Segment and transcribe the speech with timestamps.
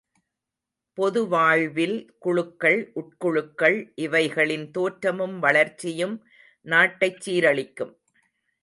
[0.97, 6.17] பொது வாழ்வில் குழுக்கள், உட்குழுக்கள் இவைகளின் தோற்றமும் வளர்ச்சியும்
[6.65, 7.93] நாட்டைச் சீரழிக்கும்.